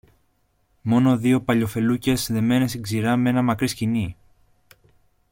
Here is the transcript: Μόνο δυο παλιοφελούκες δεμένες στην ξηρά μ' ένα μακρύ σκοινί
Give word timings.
Μόνο 0.81 1.17
δυο 1.17 1.41
παλιοφελούκες 1.41 2.31
δεμένες 2.31 2.69
στην 2.69 2.81
ξηρά 2.83 3.17
μ' 3.17 3.27
ένα 3.27 3.41
μακρύ 3.41 3.67
σκοινί 3.67 4.15